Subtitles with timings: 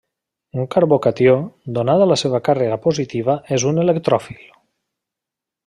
[0.61, 1.35] Un carbocatió,
[1.75, 4.41] donada la seva càrrega positiva és un electròfil.